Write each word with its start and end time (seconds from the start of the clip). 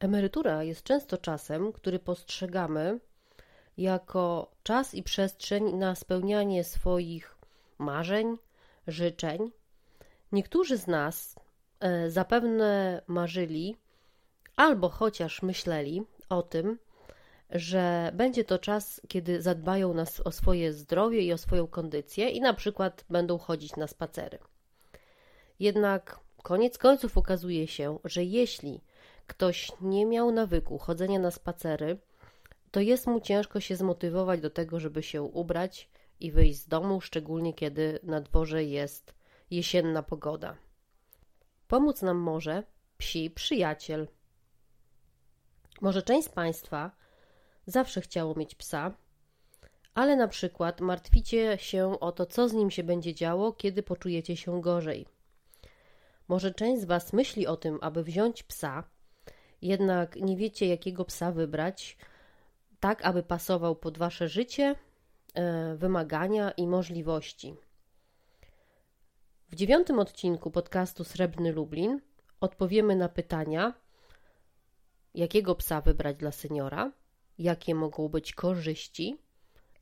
Emerytura 0.00 0.62
jest 0.62 0.82
często 0.82 1.18
czasem, 1.18 1.72
który 1.72 1.98
postrzegamy 1.98 3.00
jako 3.76 4.50
czas 4.62 4.94
i 4.94 5.02
przestrzeń 5.02 5.74
na 5.74 5.94
spełnianie 5.94 6.64
swoich 6.64 7.36
marzeń, 7.78 8.38
życzeń. 8.86 9.50
Niektórzy 10.32 10.76
z 10.76 10.86
nas 10.86 11.36
e, 11.80 12.10
zapewne 12.10 13.02
marzyli 13.06 13.76
albo 14.56 14.88
chociaż 14.88 15.42
myśleli 15.42 16.02
o 16.28 16.42
tym, 16.42 16.78
że 17.50 18.10
będzie 18.14 18.44
to 18.44 18.58
czas, 18.58 19.00
kiedy 19.08 19.42
zadbają 19.42 19.94
nas 19.94 20.20
o 20.20 20.32
swoje 20.32 20.72
zdrowie 20.72 21.20
i 21.20 21.32
o 21.32 21.38
swoją 21.38 21.66
kondycję 21.66 22.28
i 22.28 22.40
na 22.40 22.54
przykład 22.54 23.04
będą 23.10 23.38
chodzić 23.38 23.76
na 23.76 23.86
spacery. 23.86 24.38
Jednak 25.60 26.20
koniec 26.42 26.78
końców 26.78 27.18
okazuje 27.18 27.66
się, 27.66 27.98
że 28.04 28.24
jeśli 28.24 28.80
ktoś 29.28 29.72
nie 29.80 30.06
miał 30.06 30.32
nawyku 30.32 30.78
chodzenia 30.78 31.18
na 31.18 31.30
spacery, 31.30 31.98
to 32.70 32.80
jest 32.80 33.06
mu 33.06 33.20
ciężko 33.20 33.60
się 33.60 33.76
zmotywować 33.76 34.40
do 34.40 34.50
tego, 34.50 34.80
żeby 34.80 35.02
się 35.02 35.22
ubrać 35.22 35.90
i 36.20 36.32
wyjść 36.32 36.58
z 36.60 36.68
domu, 36.68 37.00
szczególnie 37.00 37.54
kiedy 37.54 37.98
na 38.02 38.20
dworze 38.20 38.64
jest 38.64 39.14
jesienna 39.50 40.02
pogoda. 40.02 40.56
Pomóc 41.68 42.02
nam 42.02 42.16
może 42.16 42.62
psi 42.98 43.30
przyjaciel. 43.30 44.08
Może 45.80 46.02
część 46.02 46.28
z 46.28 46.30
Państwa 46.30 46.90
zawsze 47.66 48.00
chciało 48.00 48.34
mieć 48.34 48.54
psa, 48.54 48.94
ale 49.94 50.16
na 50.16 50.28
przykład 50.28 50.80
martwicie 50.80 51.58
się 51.58 52.00
o 52.00 52.12
to, 52.12 52.26
co 52.26 52.48
z 52.48 52.52
nim 52.52 52.70
się 52.70 52.82
będzie 52.82 53.14
działo, 53.14 53.52
kiedy 53.52 53.82
poczujecie 53.82 54.36
się 54.36 54.60
gorzej. 54.60 55.06
Może 56.28 56.54
część 56.54 56.82
z 56.82 56.84
Was 56.84 57.12
myśli 57.12 57.46
o 57.46 57.56
tym, 57.56 57.78
aby 57.80 58.04
wziąć 58.04 58.42
psa, 58.42 58.84
jednak 59.62 60.16
nie 60.16 60.36
wiecie, 60.36 60.66
jakiego 60.66 61.04
psa 61.04 61.32
wybrać, 61.32 61.96
tak 62.80 63.04
aby 63.04 63.22
pasował 63.22 63.76
pod 63.76 63.98
Wasze 63.98 64.28
życie, 64.28 64.74
e, 65.34 65.74
wymagania 65.76 66.50
i 66.50 66.66
możliwości. 66.66 67.54
W 69.48 69.54
dziewiątym 69.54 69.98
odcinku 69.98 70.50
podcastu 70.50 71.04
Srebrny 71.04 71.52
Lublin 71.52 72.00
odpowiemy 72.40 72.96
na 72.96 73.08
pytania, 73.08 73.74
jakiego 75.14 75.54
psa 75.54 75.80
wybrać 75.80 76.16
dla 76.16 76.32
seniora, 76.32 76.92
jakie 77.38 77.74
mogą 77.74 78.08
być 78.08 78.32
korzyści 78.32 79.18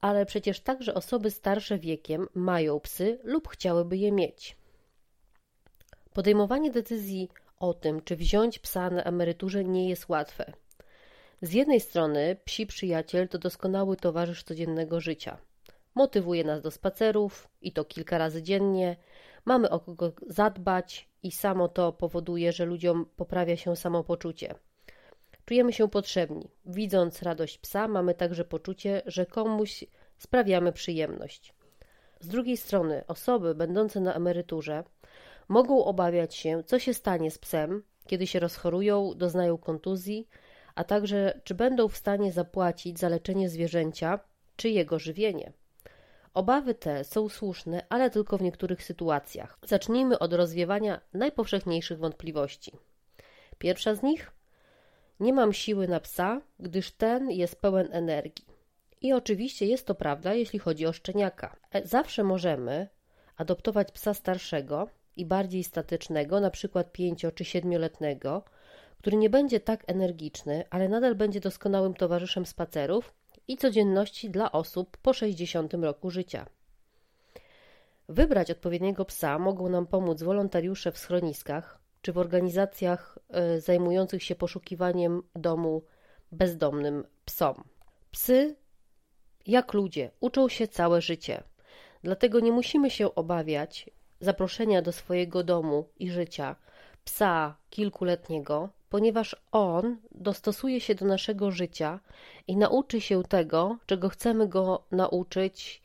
ale 0.02 0.26
przecież 0.26 0.60
także 0.60 0.94
osoby 0.94 1.32
starsze 1.32 1.78
wiekiem 1.78 2.28
mają 2.34 2.80
psy 2.80 3.20
lub 3.24 3.48
chciałyby 3.48 3.98
je 3.98 4.12
mieć. 4.12 4.58
Podejmowanie 6.14 6.72
decyzji 6.72 7.30
o 7.60 7.74
tym, 7.74 8.02
czy 8.02 8.16
wziąć 8.16 8.60
psa 8.60 8.90
na 8.90 9.04
emeryturze, 9.04 9.64
nie 9.64 9.90
jest 9.90 10.10
łatwe. 10.10 10.54
Z 11.42 11.54
jednej 11.54 11.80
strony, 11.80 12.38
psi 12.46 12.68
przyjaciel 12.68 13.28
to 13.28 13.38
doskonały 13.38 13.98
towarzysz 13.98 14.44
codziennego 14.44 15.02
życia. 15.02 15.38
Motywuje 15.96 16.44
nas 16.44 16.62
do 16.62 16.72
spacerów 16.72 17.48
i 17.62 17.72
to 17.72 17.86
kilka 17.86 18.18
razy 18.18 18.44
dziennie. 18.44 18.96
Mamy 19.46 19.70
o 19.70 19.80
kogo 19.80 20.12
zadbać 20.28 21.10
i 21.24 21.32
samo 21.32 21.68
to 21.68 21.94
powoduje, 21.94 22.52
że 22.52 22.66
ludziom 22.66 23.06
poprawia 23.16 23.58
się 23.58 23.76
samopoczucie. 23.76 24.56
Czujemy 25.46 25.74
się 25.74 25.90
potrzebni. 25.90 26.48
Widząc 26.66 27.22
radość 27.22 27.58
psa, 27.58 27.88
mamy 27.88 28.14
także 28.14 28.46
poczucie, 28.46 29.02
że 29.06 29.26
komuś 29.26 29.84
sprawiamy 30.18 30.72
przyjemność. 30.72 31.54
Z 32.20 32.28
drugiej 32.28 32.58
strony, 32.58 33.04
osoby 33.08 33.56
będące 33.56 34.00
na 34.00 34.14
emeryturze 34.14 34.84
mogą 35.48 35.86
obawiać 35.86 36.36
się, 36.36 36.64
co 36.64 36.80
się 36.80 36.94
stanie 36.94 37.32
z 37.32 37.38
psem, 37.38 37.84
kiedy 38.08 38.28
się 38.28 38.40
rozchorują, 38.40 39.14
doznają 39.16 39.58
kontuzji, 39.58 40.28
a 40.76 40.84
także 40.84 41.42
czy 41.44 41.56
będą 41.56 41.88
w 41.88 41.98
stanie 41.98 42.32
zapłacić 42.32 43.00
za 43.00 43.10
leczenie 43.10 43.50
zwierzęcia 43.50 44.20
czy 44.56 44.70
jego 44.70 45.00
żywienie. 45.00 45.54
Obawy 46.34 46.76
te 46.76 47.04
są 47.04 47.30
słuszne, 47.30 47.86
ale 47.90 48.10
tylko 48.10 48.38
w 48.38 48.42
niektórych 48.42 48.84
sytuacjach. 48.84 49.58
Zacznijmy 49.64 50.20
od 50.20 50.34
rozwiewania 50.34 51.02
najpowszechniejszych 51.14 52.00
wątpliwości. 52.00 52.72
Pierwsza 53.58 53.96
z 53.96 54.04
nich 54.04 54.32
nie 55.20 55.34
mam 55.34 55.54
siły 55.54 55.88
na 55.88 56.00
psa, 56.00 56.42
gdyż 56.60 56.92
ten 56.92 57.32
jest 57.32 57.62
pełen 57.62 57.88
energii. 57.92 58.46
I 59.02 59.14
oczywiście 59.14 59.66
jest 59.66 59.88
to 59.88 59.96
prawda, 59.96 60.34
jeśli 60.34 60.60
chodzi 60.60 60.86
o 60.86 60.94
szczeniaka. 60.94 61.56
E, 61.72 61.88
zawsze 61.88 62.24
możemy 62.24 62.88
adoptować 63.38 63.92
psa 63.92 64.14
starszego 64.14 64.88
i 65.18 65.26
bardziej 65.26 65.64
statycznego, 65.64 66.40
na 66.40 66.50
przykład 66.50 66.92
5 66.92 67.26
czy 67.36 67.44
7-letniego, 67.44 68.42
który 68.98 69.18
nie 69.18 69.30
będzie 69.30 69.60
tak 69.60 69.84
energiczny, 69.88 70.64
ale 70.70 70.90
nadal 70.90 71.16
będzie 71.16 71.40
doskonałym 71.40 71.94
towarzyszem 71.94 72.46
spacerów 72.46 73.14
i 73.48 73.58
codzienności 73.58 74.30
dla 74.30 74.52
osób 74.52 74.98
po 74.98 75.14
60 75.14 75.74
roku 75.74 76.10
życia. 76.10 76.46
Wybrać 78.10 78.52
odpowiedniego 78.52 79.06
psa 79.06 79.40
mogą 79.40 79.70
nam 79.70 79.88
pomóc 79.88 80.24
wolontariusze 80.24 80.92
w 80.92 80.98
schroniskach, 80.98 81.80
czy 82.02 82.14
w 82.14 82.18
organizacjach 82.18 83.20
e, 83.30 83.62
zajmujących 83.62 84.24
się 84.24 84.36
poszukiwaniem 84.36 85.22
domu 85.36 85.84
bezdomnym 86.32 87.04
psom. 87.26 87.64
Psy, 88.12 88.56
jak 89.48 89.74
ludzie, 89.74 90.12
uczą 90.20 90.50
się 90.50 90.68
całe 90.68 91.02
życie, 91.02 91.44
dlatego 92.04 92.40
nie 92.40 92.52
musimy 92.52 92.90
się 92.90 93.16
obawiać 93.16 93.90
zaproszenia 94.26 94.82
do 94.82 94.92
swojego 94.92 95.44
domu 95.44 95.88
i 96.00 96.10
życia 96.10 96.56
psa 97.06 97.56
kilkuletniego, 97.70 98.70
ponieważ 98.90 99.36
on 99.52 99.98
dostosuje 100.12 100.82
się 100.82 100.96
do 100.96 101.06
naszego 101.06 101.52
życia 101.52 102.00
i 102.48 102.58
nauczy 102.58 103.02
się 103.02 103.24
tego, 103.24 103.78
czego 103.86 104.10
chcemy 104.10 104.48
go 104.48 104.84
nauczyć, 104.92 105.82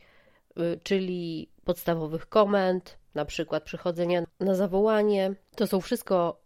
y, 0.59 0.81
czyli 0.83 1.49
podstawowych 1.65 2.28
komend, 2.28 2.99
na 3.15 3.25
przykład 3.25 3.62
przychodzenia 3.62 4.23
na 4.41 4.55
zawołanie. 4.55 5.34
To 5.57 5.67
są 5.67 5.81
wszystko 5.81 6.41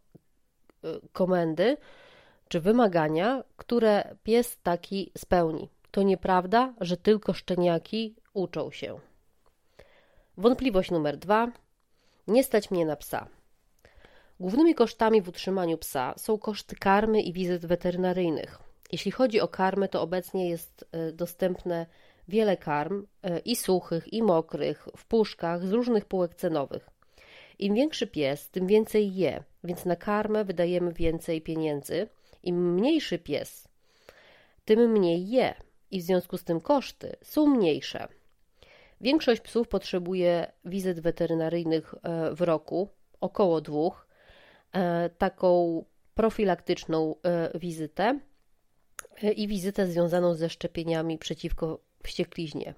y, 0.85 0.89
komendy 1.13 1.77
czy 2.49 2.61
wymagania, 2.61 3.45
które 3.57 4.17
pies 4.23 4.59
taki 4.63 5.13
spełni. 5.19 5.69
To 5.91 6.03
nieprawda, 6.03 6.75
że 6.81 6.97
tylko 6.97 7.33
szczeniaki 7.33 8.15
uczą 8.33 8.71
się. 8.71 8.99
Wątpliwość 10.37 10.91
numer 10.91 11.17
dwa. 11.17 11.53
Nie 12.27 12.45
stać 12.45 12.71
mnie 12.71 12.87
na 12.87 12.97
psa. 12.97 13.29
Głównymi 14.41 14.75
kosztami 14.75 15.23
w 15.23 15.29
utrzymaniu 15.29 15.79
psa 15.79 16.15
są 16.17 16.39
koszty 16.39 16.77
karmy 16.77 17.23
i 17.23 17.33
wizyt 17.33 17.67
weterynaryjnych. 17.67 18.59
Jeśli 18.93 19.11
chodzi 19.11 19.41
o 19.41 19.49
karmę, 19.49 19.89
to 19.89 20.03
obecnie 20.03 20.51
jest 20.51 20.85
y, 21.09 21.13
dostępne 21.13 21.87
wiele 22.29 22.57
karm 22.57 23.07
e, 23.23 23.39
i 23.39 23.57
suchych, 23.57 24.13
i 24.13 24.23
mokrych, 24.23 24.89
w 24.97 25.07
puszkach 25.07 25.67
z 25.67 25.73
różnych 25.73 26.05
półek 26.05 26.35
cenowych. 26.35 26.91
Im 27.59 27.75
większy 27.75 28.07
pies, 28.07 28.51
tym 28.51 28.67
więcej 28.67 29.15
je, 29.15 29.43
więc 29.65 29.85
na 29.85 29.97
karmę 29.97 30.45
wydajemy 30.45 30.93
więcej 30.93 31.43
pieniędzy. 31.43 32.09
Im 32.43 32.75
mniejszy 32.75 33.19
pies, 33.19 33.69
tym 34.65 34.91
mniej 34.91 35.29
je 35.29 35.55
i 35.91 36.01
w 36.01 36.03
związku 36.03 36.39
z 36.39 36.45
tym 36.45 36.61
koszty 36.61 37.17
są 37.23 37.47
mniejsze. 37.47 38.09
Większość 39.01 39.41
psów 39.41 39.69
potrzebuje 39.69 40.53
wizyt 40.65 41.01
weterynaryjnych 41.01 41.95
e, 41.95 42.35
w 42.35 42.41
roku, 42.41 42.89
około 43.21 43.61
dwóch. 43.61 44.07
E, 44.73 45.11
taką 45.11 45.85
profilaktyczną 46.15 47.15
wizytę 47.55 48.21
i 49.37 49.49
wizytę 49.49 49.87
związaną 49.87 50.35
ze 50.35 50.51
szczepieniami 50.51 51.19
przeciwko 51.19 51.81
wściekliźnie. 52.03 52.75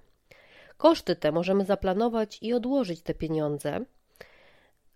Koszty 0.76 1.16
te 1.16 1.32
możemy 1.32 1.64
zaplanować 1.64 2.38
i 2.42 2.52
odłożyć 2.52 3.02
te 3.02 3.14
pieniądze. 3.14 3.84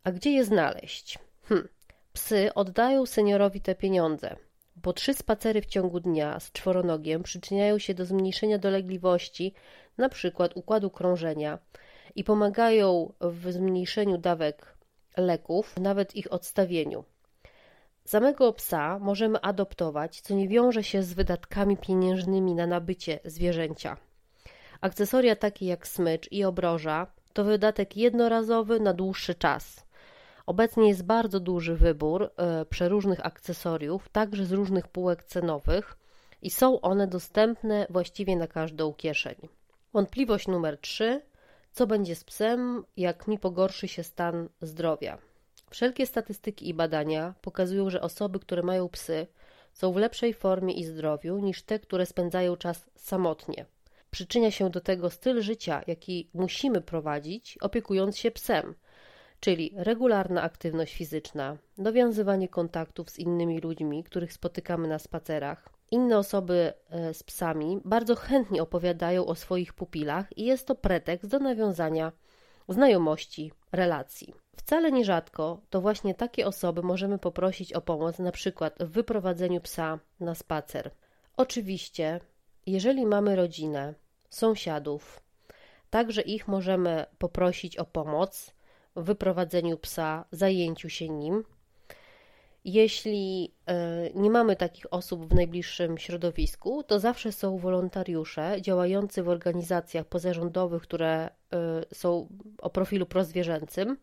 A 0.05 0.13
gdzie 0.13 0.31
je 0.31 0.45
znaleźć? 0.45 1.19
Hm. 1.43 1.69
Psy 2.13 2.55
oddają 2.55 3.07
seniorowi 3.07 3.61
te 3.61 3.75
pieniądze, 3.75 4.37
bo 4.77 4.93
trzy 4.93 5.15
spacery 5.15 5.63
w 5.63 5.67
ciągu 5.67 6.01
dnia 6.01 6.41
z 6.41 6.53
czworonogiem 6.53 7.23
przyczyniają 7.23 7.79
się 7.79 7.95
do 7.95 8.05
zmniejszenia 8.05 8.59
dolegliwości, 8.59 9.55
na 9.99 10.09
przykład 10.09 10.53
układu 10.55 10.91
krążenia 10.91 11.59
i 12.15 12.25
pomagają 12.25 13.13
w 13.21 13.53
zmniejszeniu 13.53 14.19
dawek 14.19 14.77
leków, 15.17 15.81
nawet 15.81 16.17
ich 16.17 16.33
odstawieniu. 16.33 17.05
Samego 18.05 18.53
psa 18.53 18.99
możemy 18.99 19.41
adoptować, 19.41 20.21
co 20.21 20.35
nie 20.35 20.49
wiąże 20.49 20.85
się 20.85 21.03
z 21.03 21.13
wydatkami 21.13 21.77
pieniężnymi 21.77 22.55
na 22.55 22.67
nabycie 22.67 23.21
zwierzęcia. 23.25 23.97
Akcesoria 24.81 25.37
takie 25.37 25.67
jak 25.67 25.89
smycz 25.89 26.33
i 26.33 26.45
obroża 26.45 27.07
to 27.33 27.45
wydatek 27.45 27.97
jednorazowy 27.97 28.81
na 28.81 28.93
dłuższy 28.93 29.35
czas. 29.35 29.87
Obecnie 30.47 30.89
jest 30.89 31.05
bardzo 31.05 31.41
duży 31.41 31.77
wybór 31.77 32.23
e, 32.37 32.65
przeróżnych 32.65 33.27
akcesoriów, 33.27 34.09
także 34.09 34.45
z 34.45 34.53
różnych 34.53 34.89
półek 34.89 35.25
cenowych 35.25 35.97
i 36.43 36.51
są 36.51 36.81
one 36.81 37.07
dostępne 37.07 37.87
właściwie 37.91 38.37
na 38.37 38.47
każdą 38.47 38.93
kieszeń. 38.93 39.60
Wątpliwość 39.93 40.49
numer 40.49 40.79
3. 40.79 41.23
Co 41.73 41.87
będzie 41.87 42.15
z 42.15 42.25
psem, 42.25 42.85
jak 42.97 43.29
mi 43.29 43.39
pogorszy 43.39 43.89
się 43.89 44.03
stan 44.03 44.49
zdrowia? 44.61 45.19
Wszelkie 45.71 46.07
statystyki 46.07 46.69
i 46.69 46.75
badania 46.75 47.35
pokazują, 47.43 47.91
że 47.91 48.01
osoby, 48.01 48.41
które 48.41 48.63
mają 48.63 48.89
psy, 48.89 49.27
są 49.73 49.93
w 49.93 49.97
lepszej 49.97 50.35
formie 50.35 50.75
i 50.75 50.85
zdrowiu 50.85 51.39
niż 51.39 51.63
te, 51.63 51.79
które 51.79 52.07
spędzają 52.07 52.57
czas 52.57 52.91
samotnie. 52.97 53.67
Przyczynia 54.11 54.51
się 54.51 54.71
do 54.71 54.81
tego 54.81 55.11
styl 55.11 55.43
życia, 55.43 55.83
jaki 55.87 56.31
musimy 56.35 56.81
prowadzić, 56.81 57.59
opiekując 57.61 58.19
się 58.19 58.31
psem, 58.31 58.75
czyli 59.41 59.73
regularna 59.77 60.43
aktywność 60.43 60.95
fizyczna, 60.95 61.57
nawiązywanie 61.79 62.49
kontaktów 62.49 63.11
z 63.11 63.19
innymi 63.19 63.61
ludźmi, 63.61 64.05
których 64.05 64.33
spotykamy 64.33 64.89
na 64.89 64.99
spacerach. 64.99 65.80
Inne 65.91 66.19
osoby 66.19 66.73
e, 66.91 67.15
z 67.15 67.23
psami 67.23 67.81
bardzo 67.85 68.17
chętnie 68.17 68.63
opowiadają 68.63 69.27
o 69.27 69.35
swoich 69.35 69.73
pupilach 69.73 70.39
i 70.39 70.45
jest 70.45 70.67
to 70.67 70.75
pretekst 70.75 71.31
do 71.31 71.39
nawiązania 71.39 72.13
znajomości, 72.69 73.53
relacji. 73.73 74.35
Wcale 74.57 74.93
nierzadko 74.93 75.61
to 75.71 75.81
właśnie 75.81 76.15
takie 76.15 76.47
osoby 76.47 76.83
możemy 76.83 77.19
poprosić 77.19 77.73
o 77.73 77.81
pomoc, 77.81 78.19
na 78.19 78.33
przykład 78.33 78.75
w 78.81 78.91
wyprowadzeniu 78.91 79.61
psa 79.61 79.99
na 80.21 80.35
spacer. 80.35 80.91
Oczywiście, 81.37 82.21
jeżeli 82.67 83.07
mamy 83.07 83.37
rodzinę, 83.37 83.95
sąsiadów, 84.31 85.23
także 85.91 86.23
ich 86.23 86.49
możemy 86.49 87.07
poprosić 87.19 87.77
o 87.77 87.85
pomoc 87.85 88.55
w 88.97 89.03
wyprowadzeniu 89.03 89.77
psa, 89.77 90.25
zajęciu 90.33 90.89
się 90.89 91.09
nim. 91.09 91.45
Jeśli 92.65 93.55
e, 93.67 94.11
nie 94.15 94.31
mamy 94.31 94.57
takich 94.57 94.93
osób 94.93 95.27
w 95.27 95.35
najbliższym 95.35 95.99
środowisku, 95.99 96.83
to 96.83 96.99
zawsze 96.99 97.33
są 97.33 97.59
wolontariusze 97.59 98.63
działający 98.63 99.23
w 99.23 99.29
organizacjach 99.29 100.07
pozarządowych, 100.07 100.83
które 100.83 101.11
e, 101.19 101.31
są 101.95 102.29
o 102.59 102.71
profilu 102.71 103.07
prozwierzęcym, 103.07 103.97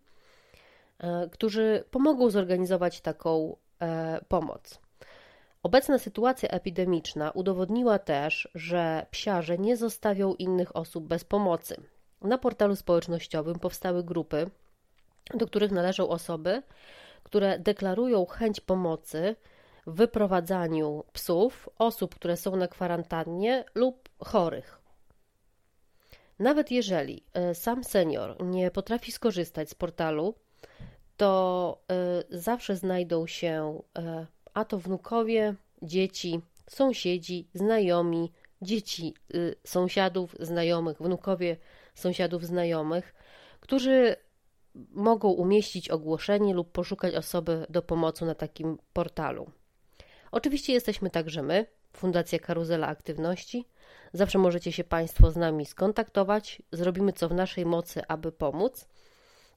e, 1.00 1.30
którzy 1.32 1.84
pomogą 1.92 2.30
zorganizować 2.30 3.02
taką 3.02 3.56
pomoc. 4.28 4.80
Obecna 5.64 5.98
sytuacja 6.00 6.50
epidemiczna 6.50 7.32
udowodniła 7.32 8.00
też, 8.00 8.50
że 8.56 9.06
psiarze 9.12 9.58
nie 9.58 9.78
zostawią 9.78 10.34
innych 10.34 10.76
osób 10.76 11.08
bez 11.08 11.24
pomocy. 11.24 11.76
Na 12.22 12.38
portalu 12.38 12.76
społecznościowym 12.76 13.60
powstały 13.60 14.04
grupy, 14.04 14.50
do 15.34 15.48
których 15.48 15.72
należą 15.72 16.10
osoby, 16.10 16.64
które 17.24 17.60
deklarują 17.60 18.26
chęć 18.26 18.62
pomocy 18.62 19.36
w 19.88 19.96
wyprowadzaniu 19.96 21.04
psów, 21.14 21.70
osób, 21.78 22.16
które 22.16 22.38
są 22.38 22.56
na 22.56 22.68
kwarantannie 22.68 23.66
lub 23.76 24.10
chorych. 24.20 24.82
Nawet 26.40 26.72
jeżeli 26.72 27.24
e, 27.34 27.56
sam 27.56 27.84
senior 27.84 28.44
nie 28.44 28.72
potrafi 28.72 29.12
skorzystać 29.12 29.70
z 29.70 29.76
portalu, 29.76 30.36
to 31.18 31.82
e, 31.92 32.24
zawsze 32.38 32.76
znajdą 32.76 33.28
się 33.28 33.82
e, 33.98 34.26
a 34.54 34.66
to 34.66 34.78
wnukowie, 34.78 35.56
dzieci, 35.82 36.42
sąsiedzi, 36.70 37.48
znajomi, 37.54 38.32
dzieci 38.62 39.14
y, 39.36 39.56
sąsiadów, 39.64 40.36
znajomych, 40.40 40.98
wnukowie 41.02 41.58
sąsiadów, 41.96 42.46
znajomych, 42.46 43.14
którzy 43.60 44.16
mogą 44.92 45.30
umieścić 45.30 45.90
ogłoszenie 45.90 46.54
lub 46.54 46.72
poszukać 46.72 47.16
osoby 47.16 47.66
do 47.70 47.82
pomocy 47.82 48.26
na 48.26 48.36
takim 48.36 48.78
portalu. 48.94 49.52
Oczywiście 50.32 50.74
jesteśmy 50.74 51.10
także 51.10 51.44
my, 51.44 51.66
Fundacja 51.94 52.40
Karuzela 52.40 52.88
Aktywności. 52.88 53.68
Zawsze 54.14 54.40
możecie 54.40 54.72
się 54.72 54.84
Państwo 54.84 55.32
z 55.32 55.36
nami 55.36 55.66
skontaktować. 55.66 56.62
Zrobimy 56.72 57.14
co 57.14 57.30
w 57.30 57.34
naszej 57.34 57.66
mocy, 57.66 58.02
aby 58.08 58.32
pomóc. 58.32 58.88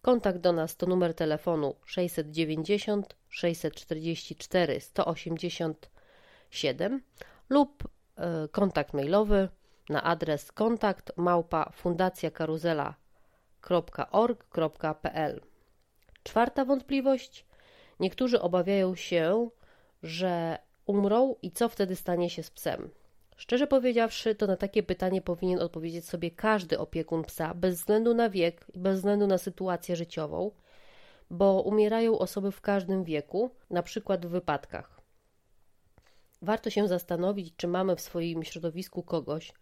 Kontakt 0.03 0.39
do 0.39 0.53
nas 0.53 0.77
to 0.77 0.87
numer 0.87 1.15
telefonu 1.15 1.75
690 1.85 3.17
644 3.29 4.81
187 4.81 7.03
lub 7.49 7.89
e, 8.17 8.49
kontakt 8.49 8.95
mailowy 8.95 9.49
na 9.89 10.03
adres 10.03 10.53
kontakt 10.53 11.13
małpa 11.17 11.71
fundacjakaruzela.org.pl. 13.61 15.41
Czwarta 16.23 16.65
wątpliwość. 16.65 17.47
Niektórzy 18.01 18.41
obawiają 18.41 18.95
się, 18.95 19.51
że 20.03 20.59
umrą 20.87 21.35
i 21.43 21.51
co 21.51 21.69
wtedy 21.69 21.97
stanie 21.97 22.31
się 22.31 22.43
z 22.43 22.51
psem. 22.51 22.91
Szczerze 23.37 23.67
powiedziawszy, 23.67 24.35
to 24.35 24.47
na 24.47 24.57
takie 24.57 24.83
pytanie 24.83 25.23
powinien 25.23 25.59
odpowiedzieć 25.59 26.05
sobie 26.05 26.31
każdy 26.31 26.79
opiekun 26.79 27.25
psa, 27.25 27.55
bez 27.55 27.77
względu 27.77 28.15
na 28.15 28.31
wiek 28.31 28.67
i 28.75 28.79
bez 28.79 28.97
względu 28.97 29.27
na 29.27 29.39
sytuację 29.39 29.97
życiową, 29.97 30.51
bo 31.31 31.63
umierają 31.63 32.19
osoby 32.19 32.53
w 32.53 32.61
każdym 32.61 33.05
wieku, 33.05 33.51
na 33.71 33.83
przykład 33.83 34.27
w 34.27 34.29
wypadkach. 34.29 35.01
Warto 36.43 36.71
się 36.71 36.89
zastanowić, 36.89 37.57
czy 37.57 37.69
mamy 37.69 37.97
w 37.97 38.01
swoim 38.01 38.43
środowisku 38.43 39.03
kogoś, 39.03 39.53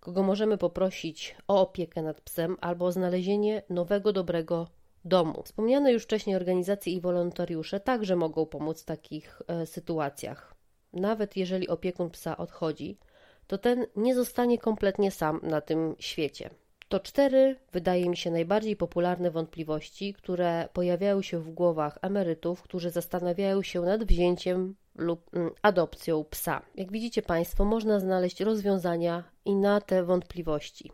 kogo 0.00 0.22
możemy 0.22 0.58
poprosić 0.58 1.36
o 1.48 1.60
opiekę 1.60 2.02
nad 2.02 2.20
psem 2.20 2.56
albo 2.60 2.84
o 2.84 2.92
znalezienie 2.92 3.62
nowego, 3.70 4.12
dobrego 4.12 4.66
domu. 5.04 5.42
Wspomniane 5.42 5.92
już 5.92 6.02
wcześniej 6.02 6.36
organizacje 6.36 6.92
i 6.92 7.00
wolontariusze 7.00 7.80
także 7.80 8.16
mogą 8.16 8.46
pomóc 8.46 8.82
w 8.82 8.84
takich 8.84 9.42
e, 9.46 9.66
sytuacjach. 9.66 10.54
Nawet 10.92 11.36
jeżeli 11.36 11.68
opiekun 11.68 12.10
psa 12.10 12.36
odchodzi, 12.36 12.98
to 13.46 13.58
ten 13.58 13.86
nie 13.96 14.14
zostanie 14.14 14.58
kompletnie 14.58 15.10
sam 15.10 15.40
na 15.42 15.60
tym 15.60 15.94
świecie. 15.98 16.50
To 16.88 17.00
cztery, 17.00 17.56
wydaje 17.72 18.08
mi 18.08 18.16
się, 18.16 18.30
najbardziej 18.30 18.76
popularne 18.76 19.30
wątpliwości, 19.30 20.14
które 20.14 20.68
pojawiają 20.72 21.22
się 21.22 21.38
w 21.38 21.50
głowach 21.50 21.98
emerytów, 22.02 22.62
którzy 22.62 22.90
zastanawiają 22.90 23.62
się 23.62 23.80
nad 23.80 24.04
wzięciem 24.04 24.74
lub 24.94 25.34
mm, 25.34 25.50
adopcją 25.62 26.24
psa. 26.24 26.62
Jak 26.74 26.92
widzicie 26.92 27.22
Państwo, 27.22 27.64
można 27.64 28.00
znaleźć 28.00 28.40
rozwiązania 28.40 29.24
i 29.44 29.54
na 29.54 29.80
te 29.80 30.04
wątpliwości. 30.04 30.92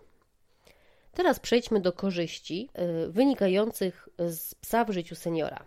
Teraz 1.13 1.41
przejdźmy 1.41 1.81
do 1.81 1.93
korzyści 1.93 2.71
y, 3.07 3.11
wynikających 3.13 4.09
z 4.19 4.55
psa 4.55 4.85
w 4.85 4.91
życiu 4.91 5.15
seniora. 5.15 5.65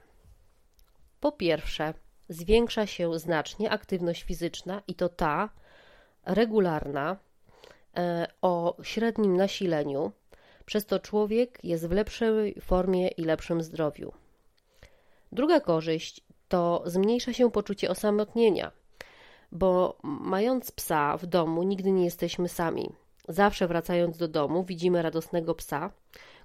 Po 1.20 1.32
pierwsze, 1.32 1.94
zwiększa 2.30 2.86
się 2.86 3.20
znacznie 3.20 3.70
aktywność 3.70 4.24
fizyczna 4.24 4.82
i 4.88 4.96
to 4.96 5.10
ta 5.10 5.50
regularna, 6.26 7.18
e, 7.98 8.28
o 8.42 8.78
średnim 8.84 9.38
nasileniu, 9.38 10.12
przez 10.68 10.86
to 10.86 11.00
człowiek 11.00 11.60
jest 11.64 11.88
w 11.88 11.92
lepszej 11.92 12.56
formie 12.62 13.08
i 13.08 13.24
lepszym 13.24 13.64
zdrowiu. 13.64 14.12
Druga 15.32 15.60
korzyść 15.60 16.22
to 16.48 16.84
zmniejsza 16.86 17.34
się 17.34 17.52
poczucie 17.52 17.90
osamotnienia, 17.90 18.72
bo 19.52 19.98
mając 20.04 20.72
psa 20.72 21.18
w 21.18 21.26
domu 21.26 21.64
nigdy 21.64 21.92
nie 21.92 22.06
jesteśmy 22.06 22.50
sami. 22.50 22.90
Zawsze 23.28 23.68
wracając 23.68 24.18
do 24.18 24.28
domu 24.28 24.64
widzimy 24.64 25.02
radosnego 25.02 25.56
psa, 25.56 25.92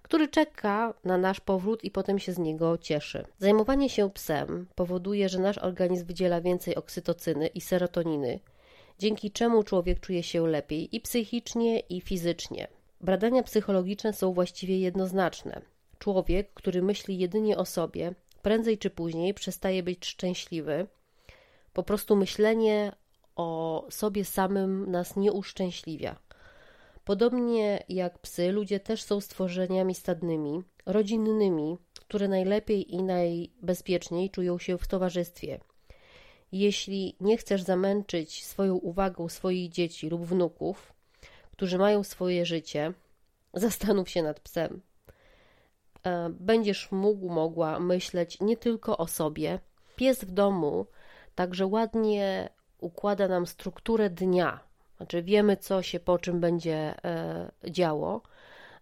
który 0.02 0.28
czeka 0.28 0.94
na 1.04 1.18
nasz 1.18 1.40
powrót 1.40 1.84
i 1.84 1.90
potem 1.90 2.18
się 2.18 2.32
z 2.32 2.38
niego 2.38 2.78
cieszy. 2.78 3.26
Zajmowanie 3.38 3.90
się 3.90 4.10
psem 4.10 4.66
powoduje, 4.74 5.28
że 5.28 5.38
nasz 5.38 5.58
organizm 5.58 6.06
wydziela 6.06 6.40
więcej 6.40 6.74
oksytocyny 6.74 7.46
i 7.46 7.60
serotoniny, 7.60 8.40
dzięki 8.98 9.30
czemu 9.30 9.62
człowiek 9.62 10.00
czuje 10.00 10.22
się 10.22 10.46
lepiej 10.46 10.96
i 10.96 11.00
psychicznie, 11.00 11.80
i 11.80 12.00
fizycznie. 12.00 12.68
Badania 13.02 13.42
psychologiczne 13.42 14.12
są 14.12 14.32
właściwie 14.32 14.78
jednoznaczne. 14.78 15.62
Człowiek, 15.98 16.54
który 16.54 16.82
myśli 16.82 17.18
jedynie 17.18 17.56
o 17.56 17.64
sobie, 17.64 18.14
prędzej 18.42 18.78
czy 18.78 18.90
później 18.90 19.34
przestaje 19.34 19.82
być 19.82 20.06
szczęśliwy. 20.06 20.86
Po 21.72 21.82
prostu 21.82 22.16
myślenie 22.16 22.92
o 23.36 23.86
sobie 23.90 24.24
samym 24.24 24.90
nas 24.90 25.16
nie 25.16 25.32
uszczęśliwia. 25.32 26.16
Podobnie 27.04 27.84
jak 27.88 28.18
psy, 28.18 28.52
ludzie 28.52 28.80
też 28.80 29.02
są 29.02 29.20
stworzeniami 29.20 29.94
stadnymi, 29.94 30.62
rodzinnymi, 30.86 31.78
które 32.00 32.28
najlepiej 32.28 32.94
i 32.94 33.02
najbezpieczniej 33.02 34.30
czują 34.30 34.58
się 34.58 34.78
w 34.78 34.88
towarzystwie. 34.88 35.60
Jeśli 36.52 37.16
nie 37.20 37.36
chcesz 37.36 37.62
zamęczyć 37.62 38.44
swoją 38.44 38.74
uwagą 38.74 39.28
swoich 39.28 39.70
dzieci 39.70 40.08
lub 40.08 40.24
wnuków, 40.24 40.92
którzy 41.52 41.78
mają 41.78 42.04
swoje 42.04 42.46
życie, 42.46 42.92
zastanów 43.54 44.10
się 44.10 44.22
nad 44.22 44.40
psem. 44.40 44.82
E, 46.06 46.30
będziesz 46.30 46.92
mógł, 46.92 47.28
mogła 47.28 47.80
myśleć 47.80 48.40
nie 48.40 48.56
tylko 48.56 48.98
o 48.98 49.06
sobie. 49.06 49.58
Pies 49.96 50.24
w 50.24 50.30
domu 50.30 50.86
także 51.34 51.66
ładnie 51.66 52.48
układa 52.78 53.28
nam 53.28 53.46
strukturę 53.46 54.10
dnia. 54.10 54.60
Znaczy 54.96 55.22
wiemy, 55.22 55.56
co 55.56 55.82
się 55.82 56.00
po 56.00 56.18
czym 56.18 56.40
będzie 56.40 56.94
e, 57.04 57.50
działo, 57.70 58.22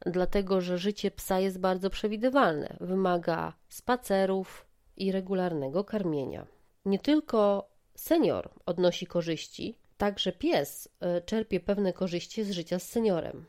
dlatego 0.07 0.61
że 0.61 0.79
życie 0.79 1.11
psa 1.11 1.39
jest 1.39 1.59
bardzo 1.59 1.91
przewidywalne. 1.91 2.77
Wymaga 2.81 3.53
spacerów 3.69 4.67
i 4.97 5.13
regularnego 5.13 5.85
karmienia. 5.85 6.47
Nie 6.85 6.99
tylko 6.99 7.69
senior 7.95 8.51
odnosi 8.67 9.07
korzyści, 9.07 9.75
także 10.01 10.33
pies 10.33 10.89
e, 11.01 11.21
czerpie 11.21 11.61
pewne 11.61 11.93
korzyści 11.93 12.45
z 12.45 12.51
życia 12.51 12.79
z 12.79 12.89
seniorem. 12.89 13.45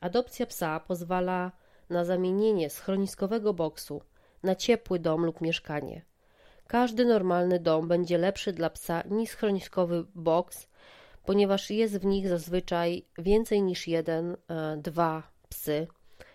Adopcja 0.00 0.46
psa 0.46 0.80
pozwala 0.80 1.52
na 1.90 2.04
zamienienie 2.04 2.70
schroniskowego 2.70 3.54
boksu 3.54 4.02
na 4.42 4.54
ciepły 4.54 4.98
dom 4.98 5.24
lub 5.24 5.40
mieszkanie. 5.40 6.02
Każdy 6.66 7.04
normalny 7.04 7.60
dom 7.60 7.88
będzie 7.88 8.18
lepszy 8.18 8.52
dla 8.52 8.70
psa 8.70 9.02
niż 9.10 9.30
schroniskowy 9.30 10.04
boks, 10.14 10.68
ponieważ 11.24 11.70
jest 11.70 11.98
w 11.98 12.04
nich 12.04 12.28
zazwyczaj 12.28 13.06
więcej 13.18 13.62
niż 13.62 13.88
jeden, 13.88 14.36
e, 14.48 14.76
dwa 14.76 15.22
psy. 15.48 15.86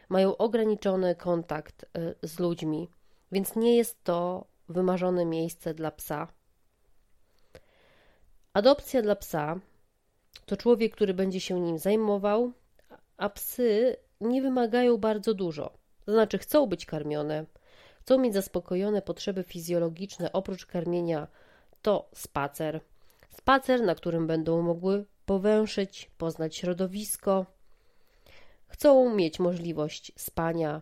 Mają 0.10 0.38
ograniczony 0.38 1.16
kontakt 1.16 1.86
e, 1.86 1.88
z 2.28 2.40
ludźmi, 2.40 2.90
więc 3.32 3.56
nie 3.56 3.78
jest 3.78 4.04
to 4.04 4.48
wymarzone 4.70 5.26
miejsce 5.26 5.74
dla 5.74 5.92
psa. 5.92 6.28
Adopcja 8.56 9.02
dla 9.02 9.16
psa 9.16 9.60
to 10.46 10.58
człowiek, 10.58 10.96
który 10.96 11.14
będzie 11.14 11.40
się 11.40 11.60
nim 11.60 11.80
zajmował, 11.80 12.52
a 13.18 13.30
psy 13.30 13.96
nie 14.22 14.42
wymagają 14.42 14.98
bardzo 14.98 15.34
dużo. 15.34 15.78
To 16.06 16.12
znaczy, 16.12 16.38
chcą 16.38 16.66
być 16.66 16.86
karmione, 16.86 17.46
chcą 18.02 18.18
mieć 18.18 18.34
zaspokojone 18.34 19.02
potrzeby 19.02 19.44
fizjologiczne, 19.44 20.34
oprócz 20.34 20.66
karmienia 20.66 21.28
to 21.82 22.10
spacer. 22.14 22.82
Spacer, 23.30 23.82
na 23.82 23.96
którym 23.96 24.28
będą 24.28 24.62
mogły 24.62 25.06
powęszyć, 25.26 26.12
poznać 26.18 26.56
środowisko. 26.56 27.46
Chcą 28.68 29.16
mieć 29.16 29.40
możliwość 29.40 30.12
spania, 30.16 30.82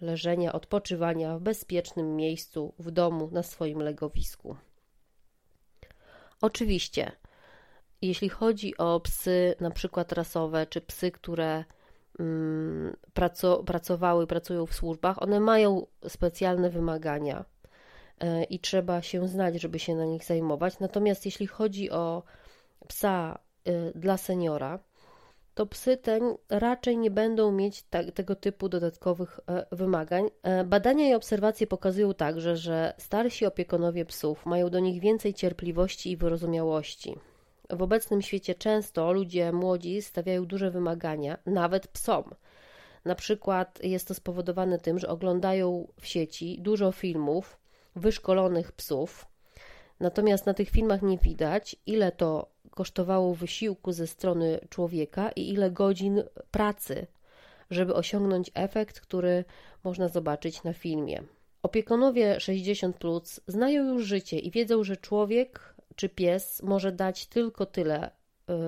leżenia, 0.00 0.52
odpoczywania 0.52 1.38
w 1.38 1.40
bezpiecznym 1.40 2.16
miejscu, 2.16 2.74
w 2.78 2.90
domu, 2.90 3.28
na 3.32 3.42
swoim 3.42 3.78
legowisku. 3.78 4.56
Oczywiście, 6.42 7.12
jeśli 8.02 8.28
chodzi 8.28 8.76
o 8.76 9.00
psy 9.00 9.54
na 9.60 9.70
przykład 9.70 10.12
rasowe, 10.12 10.66
czy 10.66 10.80
psy, 10.80 11.10
które 11.10 11.64
mm, 12.18 12.96
pracowały, 13.66 14.26
pracują 14.26 14.66
w 14.66 14.74
służbach, 14.74 15.22
one 15.22 15.40
mają 15.40 15.86
specjalne 16.08 16.70
wymagania 16.70 17.44
e, 18.20 18.44
i 18.44 18.58
trzeba 18.60 19.02
się 19.02 19.28
znać, 19.28 19.60
żeby 19.60 19.78
się 19.78 19.94
na 19.94 20.04
nich 20.04 20.24
zajmować. 20.24 20.78
Natomiast 20.78 21.24
jeśli 21.24 21.46
chodzi 21.46 21.90
o 21.90 22.22
psa 22.88 23.38
e, 23.64 23.92
dla 23.98 24.16
seniora, 24.16 24.78
to 25.54 25.66
psy 25.66 25.96
te 25.96 26.20
raczej 26.48 26.98
nie 26.98 27.10
będą 27.10 27.52
mieć 27.52 27.82
tak, 27.82 28.12
tego 28.12 28.36
typu 28.36 28.68
dodatkowych 28.68 29.40
e, 29.46 29.66
wymagań. 29.72 30.28
Badania 30.64 31.08
i 31.08 31.14
obserwacje 31.14 31.66
pokazują 31.66 32.14
także, 32.14 32.56
że 32.56 32.94
starsi 32.98 33.46
opiekunowie 33.46 34.04
psów 34.04 34.46
mają 34.46 34.70
do 34.70 34.78
nich 34.78 35.00
więcej 35.00 35.34
cierpliwości 35.34 36.10
i 36.10 36.16
wyrozumiałości. 36.16 37.16
W 37.70 37.82
obecnym 37.82 38.22
świecie 38.22 38.54
często 38.54 39.12
ludzie 39.12 39.52
młodzi 39.52 40.02
stawiają 40.02 40.46
duże 40.46 40.70
wymagania, 40.70 41.38
nawet 41.46 41.88
psom. 41.88 42.24
Na 43.04 43.14
przykład 43.14 43.84
jest 43.84 44.08
to 44.08 44.14
spowodowane 44.14 44.78
tym, 44.78 44.98
że 44.98 45.08
oglądają 45.08 45.88
w 46.00 46.06
sieci 46.06 46.58
dużo 46.60 46.92
filmów 46.92 47.58
wyszkolonych 47.96 48.72
psów, 48.72 49.26
natomiast 50.00 50.46
na 50.46 50.54
tych 50.54 50.70
filmach 50.70 51.02
nie 51.02 51.18
widać, 51.18 51.76
ile 51.86 52.12
to 52.12 52.50
kosztowało 52.74 53.34
wysiłku 53.34 53.92
ze 53.92 54.06
strony 54.06 54.60
człowieka 54.68 55.30
i 55.30 55.50
ile 55.50 55.70
godzin 55.70 56.22
pracy, 56.50 57.06
żeby 57.70 57.94
osiągnąć 57.94 58.50
efekt, 58.54 59.00
który 59.00 59.44
można 59.84 60.08
zobaczyć 60.08 60.64
na 60.64 60.72
filmie. 60.72 61.22
Opiekunowie 61.62 62.40
60 62.40 62.96
plus 62.96 63.40
znają 63.46 63.84
już 63.84 64.04
życie 64.04 64.38
i 64.38 64.50
wiedzą, 64.50 64.84
że 64.84 64.96
człowiek 64.96 65.74
czy 65.96 66.08
pies 66.08 66.62
może 66.62 66.92
dać 66.92 67.26
tylko 67.26 67.66
tyle 67.66 68.10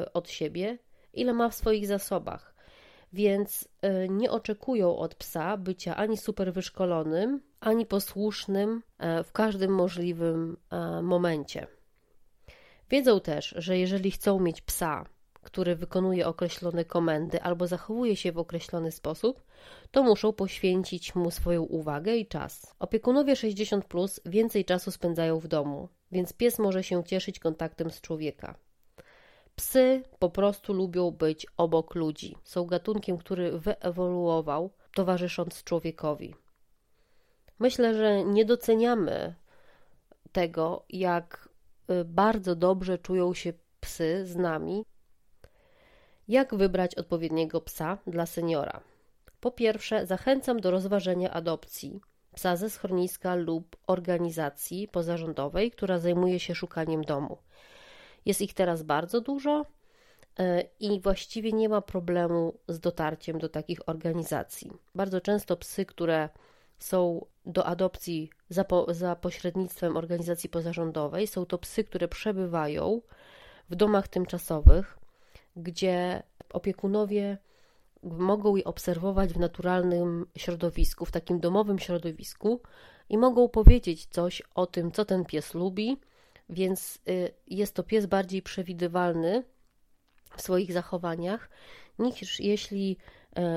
y, 0.02 0.12
od 0.12 0.30
siebie, 0.30 0.78
ile 1.12 1.32
ma 1.32 1.48
w 1.48 1.54
swoich 1.54 1.86
zasobach. 1.86 2.54
Więc 3.12 3.68
y, 4.04 4.08
nie 4.08 4.30
oczekują 4.30 4.96
od 4.96 5.14
psa 5.14 5.56
bycia 5.56 5.96
ani 5.96 6.16
super 6.16 6.52
wyszkolonym, 6.52 7.40
ani 7.60 7.86
posłusznym 7.86 8.82
e, 8.98 9.24
w 9.24 9.32
każdym 9.32 9.74
możliwym 9.74 10.56
e, 10.70 11.02
momencie. 11.02 11.66
Wiedzą 12.90 13.20
też, 13.20 13.54
że 13.58 13.78
jeżeli 13.78 14.10
chcą 14.10 14.40
mieć 14.40 14.60
psa, 14.60 15.04
który 15.42 15.76
wykonuje 15.76 16.26
określone 16.26 16.84
komendy 16.84 17.42
albo 17.42 17.66
zachowuje 17.66 18.16
się 18.16 18.32
w 18.32 18.38
określony 18.38 18.92
sposób, 18.92 19.42
to 19.90 20.02
muszą 20.02 20.32
poświęcić 20.32 21.14
mu 21.14 21.30
swoją 21.30 21.62
uwagę 21.62 22.16
i 22.16 22.26
czas. 22.26 22.74
Opiekunowie 22.78 23.36
60 23.36 23.84
plus 23.84 24.20
więcej 24.26 24.64
czasu 24.64 24.90
spędzają 24.90 25.38
w 25.38 25.48
domu, 25.48 25.88
więc 26.12 26.32
pies 26.32 26.58
może 26.58 26.82
się 26.84 27.04
cieszyć 27.04 27.38
kontaktem 27.38 27.90
z 27.90 28.00
człowieka. 28.00 28.54
Psy 29.56 30.02
po 30.18 30.30
prostu 30.30 30.72
lubią 30.72 31.10
być 31.10 31.46
obok 31.56 31.94
ludzi. 31.94 32.36
Są 32.44 32.66
gatunkiem, 32.66 33.18
który 33.18 33.58
wyewoluował, 33.58 34.70
towarzysząc 34.94 35.64
człowiekowi. 35.64 36.34
Myślę, 37.58 37.94
że 37.94 38.24
nie 38.24 38.44
doceniamy 38.44 39.34
tego, 40.32 40.84
jak 40.88 41.43
bardzo 42.04 42.56
dobrze 42.56 42.98
czują 42.98 43.34
się 43.34 43.52
psy 43.80 44.26
z 44.26 44.36
nami. 44.36 44.84
Jak 46.28 46.54
wybrać 46.54 46.94
odpowiedniego 46.94 47.60
psa 47.60 47.98
dla 48.06 48.26
seniora? 48.26 48.80
Po 49.40 49.50
pierwsze, 49.50 50.06
zachęcam 50.06 50.60
do 50.60 50.70
rozważenia 50.70 51.30
adopcji 51.30 52.00
psa 52.34 52.56
ze 52.56 52.70
schroniska 52.70 53.34
lub 53.34 53.76
organizacji 53.86 54.88
pozarządowej, 54.88 55.70
która 55.70 55.98
zajmuje 55.98 56.40
się 56.40 56.54
szukaniem 56.54 57.04
domu. 57.04 57.38
Jest 58.26 58.40
ich 58.40 58.54
teraz 58.54 58.82
bardzo 58.82 59.20
dużo 59.20 59.66
e, 60.38 60.64
i 60.80 61.00
właściwie 61.00 61.52
nie 61.52 61.68
ma 61.68 61.80
problemu 61.80 62.58
z 62.68 62.80
dotarciem 62.80 63.38
do 63.38 63.48
takich 63.48 63.88
organizacji. 63.88 64.72
Bardzo 64.94 65.20
często 65.20 65.56
psy, 65.56 65.86
które 65.86 66.28
są 66.78 67.26
do 67.46 67.66
adopcji 67.66 68.30
za, 68.48 68.64
po, 68.64 68.94
za 68.94 69.16
pośrednictwem 69.16 69.96
organizacji 69.96 70.50
pozarządowej, 70.50 71.26
są 71.26 71.46
to 71.46 71.58
psy, 71.58 71.84
które 71.84 72.08
przebywają 72.08 73.02
w 73.70 73.74
domach 73.74 74.08
tymczasowych, 74.08 74.98
gdzie 75.56 76.22
opiekunowie 76.52 77.38
mogą 78.02 78.56
je 78.56 78.64
obserwować 78.64 79.32
w 79.32 79.38
naturalnym 79.38 80.26
środowisku, 80.36 81.04
w 81.04 81.12
takim 81.12 81.40
domowym 81.40 81.78
środowisku 81.78 82.60
i 83.08 83.18
mogą 83.18 83.48
powiedzieć 83.48 84.06
coś 84.06 84.42
o 84.54 84.66
tym, 84.66 84.92
co 84.92 85.04
ten 85.04 85.24
pies 85.24 85.54
lubi, 85.54 85.96
więc 86.48 86.98
y, 87.08 87.30
jest 87.46 87.74
to 87.74 87.82
pies 87.82 88.06
bardziej 88.06 88.42
przewidywalny 88.42 89.44
w 90.36 90.42
swoich 90.42 90.72
zachowaniach 90.72 91.50
niż 91.98 92.40
jeśli 92.40 92.96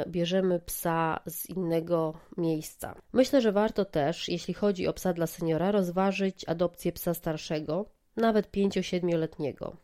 bierzemy 0.07 0.60
psa 0.60 1.19
z 1.25 1.50
innego 1.50 2.13
miejsca. 2.38 2.96
Myślę, 3.13 3.41
że 3.41 3.51
warto 3.51 3.86
też, 3.86 4.29
jeśli 4.29 4.53
chodzi 4.53 4.88
o 4.88 4.93
psa 4.93 5.13
dla 5.13 5.27
seniora, 5.27 5.72
rozważyć 5.72 6.46
adopcję 6.50 6.91
psa 6.91 7.13
starszego, 7.13 7.86
nawet 8.15 8.51
5-7-letniego. 8.51 9.77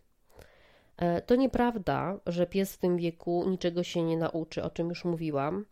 E, 0.97 1.21
to 1.21 1.35
nieprawda, 1.35 2.19
że 2.25 2.47
pies 2.47 2.73
w 2.73 2.77
tym 2.77 2.97
wieku 2.97 3.50
niczego 3.50 3.83
się 3.83 4.03
nie 4.03 4.17
nauczy, 4.17 4.63
o 4.63 4.69
czym 4.69 4.89
już 4.89 5.05
mówiłam, 5.05 5.65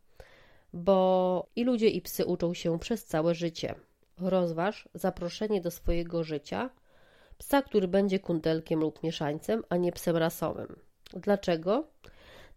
bo 0.74 1.48
i 1.56 1.64
ludzie, 1.64 1.90
i 1.90 2.02
psy 2.02 2.26
uczą 2.26 2.54
się 2.54 2.80
przez 2.80 3.06
całe 3.06 3.36
życie. 3.36 3.76
Rozważ 4.18 4.90
zaproszenie 4.94 5.62
do 5.62 5.72
swojego 5.72 6.24
życia 6.24 6.70
psa, 7.38 7.62
który 7.62 7.88
będzie 7.88 8.20
kundelkiem 8.20 8.80
lub 8.80 9.04
mieszańcem, 9.04 9.64
a 9.70 9.78
nie 9.78 9.92
psem 9.92 10.18
rasowym. 10.18 10.76
Dlaczego? 11.14 11.88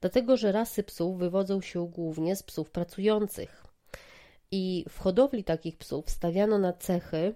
Dlatego, 0.01 0.37
że 0.37 0.53
rasy 0.53 0.83
psów 0.83 1.19
wywodzą 1.19 1.61
się 1.61 1.89
głównie 1.89 2.37
z 2.37 2.43
psów 2.43 2.71
pracujących. 2.71 3.65
I 4.51 4.85
w 4.89 4.99
hodowli 4.99 5.45
takich 5.45 5.79
psów 5.79 6.11
stawiano 6.11 6.59
na 6.59 6.73
cechy, 6.73 7.35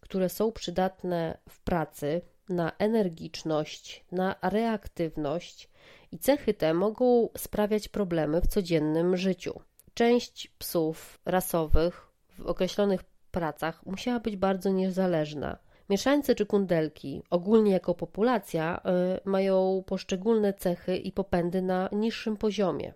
które 0.00 0.28
są 0.28 0.52
przydatne 0.52 1.38
w 1.48 1.60
pracy, 1.60 2.22
na 2.48 2.72
energiczność, 2.78 4.04
na 4.12 4.36
reaktywność 4.42 5.68
I 6.12 6.18
cechy 6.18 6.54
te 6.54 6.74
mogą 6.74 7.28
sprawiać 7.36 7.88
problemy 7.88 8.40
w 8.40 8.46
codziennym 8.46 9.16
życiu. 9.16 9.60
Część 9.94 10.48
psów 10.58 11.18
rasowych 11.24 12.08
w 12.38 12.46
określonych 12.46 13.04
pracach 13.30 13.86
musiała 13.86 14.20
być 14.20 14.36
bardzo 14.36 14.70
niezależna. 14.70 15.58
Mieszańce 15.90 16.34
czy 16.34 16.46
kundelki, 16.46 17.22
ogólnie 17.30 17.72
jako 17.72 17.94
populacja, 17.94 18.80
y, 19.16 19.30
mają 19.30 19.82
poszczególne 19.86 20.54
cechy 20.54 20.96
i 20.96 21.12
popędy 21.12 21.62
na 21.62 21.88
niższym 21.92 22.36
poziomie, 22.36 22.92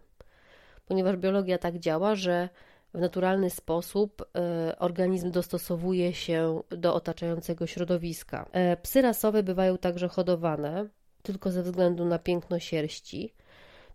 ponieważ 0.86 1.16
biologia 1.16 1.58
tak 1.58 1.78
działa, 1.78 2.14
że 2.14 2.48
w 2.94 2.98
naturalny 2.98 3.50
sposób 3.50 4.22
y, 4.22 4.78
organizm 4.78 5.30
dostosowuje 5.30 6.14
się 6.14 6.62
do 6.70 6.94
otaczającego 6.94 7.66
środowiska. 7.66 8.48
E, 8.52 8.76
psy 8.76 9.02
rasowe 9.02 9.42
bywają 9.42 9.78
także 9.78 10.08
hodowane 10.08 10.88
tylko 11.22 11.50
ze 11.50 11.62
względu 11.62 12.04
na 12.04 12.18
piękno 12.18 12.58
sierści, 12.58 13.34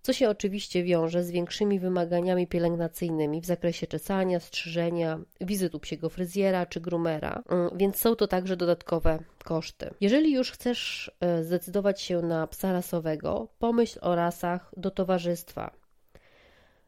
co 0.06 0.14
się 0.14 0.30
oczywiście 0.30 0.84
wiąże 0.84 1.24
z 1.24 1.32
większymi 1.32 1.80
wymaganiami 1.80 2.48
pielęgnacyjnymi 2.48 3.42
w 3.42 3.46
zakresie 3.46 3.88
czesania, 3.88 4.40
strzyżenia, 4.40 5.20
wizyt 5.42 5.76
u 5.76 5.80
psiego 5.80 6.10
fryzjera 6.10 6.66
czy 6.66 6.82
groomera, 6.82 7.44
mm, 7.50 7.70
więc 7.76 7.98
są 7.98 8.16
to 8.16 8.28
także 8.28 8.58
dodatkowe 8.58 9.20
koszty. 9.44 9.90
Jeżeli 10.02 10.34
już 10.34 10.52
chcesz 10.52 11.12
e, 11.20 11.44
zdecydować 11.44 12.02
się 12.02 12.22
na 12.22 12.48
psa 12.48 12.74
rasowego, 12.74 13.48
pomyśl 13.60 14.00
o 14.02 14.16
rasach 14.16 14.72
do 14.78 14.92
towarzystwa. 14.92 15.72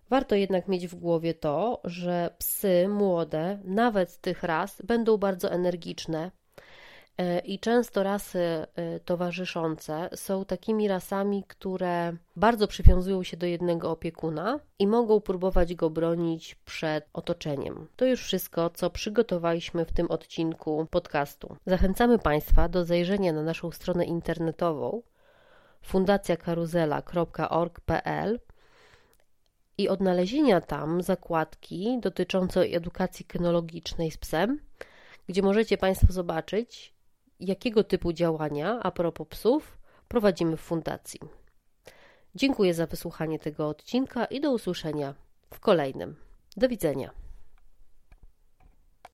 Warto 0.10 0.36
jednak 0.36 0.68
mieć 0.68 0.88
w 0.88 0.96
głowie 0.96 1.34
to, 1.34 1.82
że 1.84 2.30
psy 2.38 2.88
młode, 2.88 3.60
nawet 3.64 4.22
tych 4.22 4.44
ras, 4.44 4.82
będą 4.82 5.18
bardzo 5.18 5.52
energiczne, 5.52 6.32
I 7.46 7.60
często 7.60 8.04
rasy 8.04 8.40
e, 8.40 8.68
towarzyszące 9.00 10.10
są 10.16 10.46
takimi 10.46 10.88
rasami, 10.88 11.44
które 11.48 12.14
bardzo 12.36 12.68
przywiązują 12.68 13.24
się 13.24 13.38
do 13.38 13.46
jednego 13.46 13.92
opiekuna 13.92 14.60
i 14.80 14.88
mogą 14.88 15.22
próbować 15.22 15.76
go 15.76 15.90
bronić 15.90 16.56
przed 16.56 17.10
otoczeniem. 17.14 17.88
To 17.96 18.06
już 18.06 18.24
wszystko, 18.24 18.70
co 18.70 18.90
przygotowaliśmy 18.90 19.86
w 19.86 19.92
tym 19.92 20.12
odcinku 20.12 20.88
podcastu. 20.92 21.56
Zachęcamy 21.66 22.20
Państwa 22.20 22.70
do 22.70 22.86
zajrzenia 22.86 23.34
na 23.34 23.44
naszą 23.44 23.72
stronę 23.72 24.06
internetową 24.06 25.02
fundacjakaruzela.org.pl 25.82 28.40
i 29.78 29.90
odnalezienia 29.90 30.62
tam 30.62 31.02
zakładki 31.02 32.00
dotyczącej 32.02 32.76
edukacji 32.76 33.26
kynologicznej 33.26 34.12
z 34.12 34.18
psem, 34.18 34.60
gdzie 35.28 35.42
możecie 35.42 35.78
Państwo 35.78 36.14
zobaczyć, 36.14 36.97
jakiego 37.40 37.84
typu 37.84 38.14
działania 38.14 38.80
a 38.84 38.92
propos 38.92 39.28
psów 39.28 39.78
prowadzimy 40.08 40.58
w 40.58 40.62
fundacji. 40.62 41.20
Dziękuję 42.36 42.74
za 42.74 42.86
wysłuchanie 42.86 43.40
tego 43.40 43.68
odcinka 43.68 44.26
i 44.26 44.42
do 44.42 44.52
usłyszenia 44.52 45.14
w 45.54 45.60
kolejnym. 45.60 46.16
Do 46.58 46.70
widzenia. 46.70 47.27